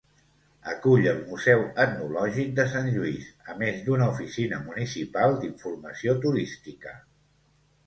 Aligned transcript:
Acull 0.69 1.03
el 1.09 1.19
Museu 1.27 1.61
Etnològic 1.83 2.55
de 2.61 2.65
Sant 2.71 2.89
Lluís 2.95 3.29
a 3.55 3.59
més 3.61 3.85
d'una 3.91 4.09
oficina 4.15 4.63
municipal 4.65 5.39
d'informació 5.45 6.19
turística. 6.27 6.99